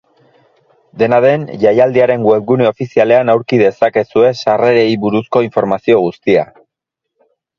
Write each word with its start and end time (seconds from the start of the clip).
Dena 1.01 1.17
den, 1.25 1.43
jaialdiaren 1.63 2.23
webgune 2.29 2.67
ofizialean 2.69 3.31
aurki 3.35 3.59
dezakezue 3.63 4.33
sarrerei 4.45 4.87
buruzko 5.05 5.43
informazio 5.49 6.03
guztia. 6.07 6.49